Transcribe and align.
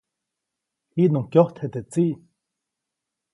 Jiʼnuŋ 0.93 1.25
kyojtje 1.31 1.65
teʼ 1.73 1.85
tsiʼ. 1.91 2.17